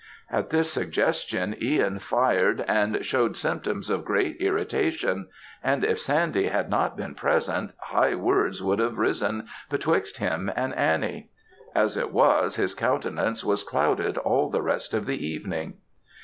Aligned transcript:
At 0.31 0.49
this 0.49 0.71
suggestion, 0.73 1.55
Ihan 1.61 1.99
fired 2.01 2.65
and 2.67 3.05
showed 3.05 3.37
symptoms 3.37 3.87
of 3.87 4.03
great 4.03 4.35
irritation; 4.37 5.27
and 5.63 5.83
if 5.85 5.99
Sandy 5.99 6.47
had 6.47 6.71
not 6.71 6.97
been 6.97 7.13
present, 7.13 7.73
high 7.77 8.15
words 8.15 8.63
would 8.63 8.79
have 8.79 8.97
arisen 8.97 9.45
betwixt 9.69 10.17
him 10.17 10.51
and 10.55 10.73
Annie. 10.73 11.29
As 11.75 11.97
it 11.97 12.11
was, 12.11 12.55
his 12.55 12.73
countenance 12.73 13.45
was 13.45 13.63
clouded 13.63 14.17
all 14.17 14.49
the 14.49 14.63
rest 14.63 14.95
of 14.95 15.05
the 15.05 15.23
evening. 15.23 15.75